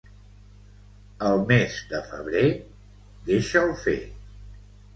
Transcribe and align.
El 1.27 1.43
mes 1.51 1.77
de 1.93 2.01
febrer, 2.07 2.43
deixa'l 3.31 3.73
fer. 3.87 3.99